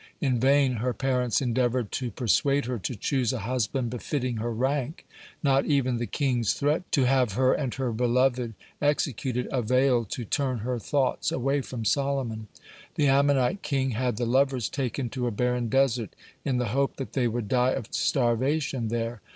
[0.19, 5.05] In vain her parents endeavored to persuade her to choose a husband befitting her rank.
[5.43, 10.57] Not even the king's threat to have her and her beloved executed availed to turn
[10.65, 12.47] her thoughts away from Solomon.
[12.95, 17.13] The Ammonite king had the lovers taken to a barren desert, in the hope that
[17.13, 19.21] they would die of starvation there.